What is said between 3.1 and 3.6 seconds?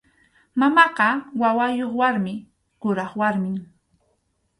warmim.